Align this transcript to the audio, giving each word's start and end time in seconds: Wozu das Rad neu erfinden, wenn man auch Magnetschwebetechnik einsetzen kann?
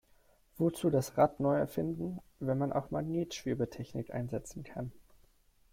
Wozu 0.57 0.89
das 0.89 1.15
Rad 1.15 1.39
neu 1.39 1.55
erfinden, 1.55 2.17
wenn 2.39 2.57
man 2.57 2.73
auch 2.73 2.89
Magnetschwebetechnik 2.89 4.11
einsetzen 4.11 4.63
kann? 4.63 4.91